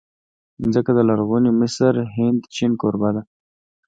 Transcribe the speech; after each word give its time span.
مځکه 0.61 0.91
د 0.95 0.99
لرغوني 1.09 1.51
مصر، 1.61 1.93
هند، 2.15 2.39
چین 2.55 2.71
کوربه 2.81 3.09
ده. 3.15 3.21